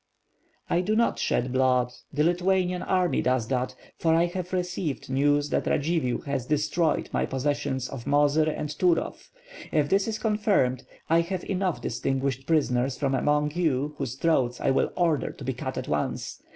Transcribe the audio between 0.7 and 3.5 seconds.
do not shed blood, the Lithuanian army does